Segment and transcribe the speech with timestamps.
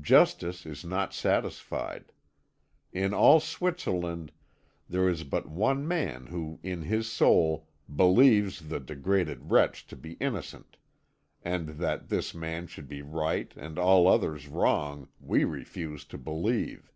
[0.00, 2.12] Justice is not satisfied.
[2.92, 4.30] In all Switzerland
[4.88, 10.12] there is but one man who in his soul believes the degraded wretch to be
[10.20, 10.76] innocent,
[11.42, 16.92] and that this man should be right and all others wrong we refuse to believe.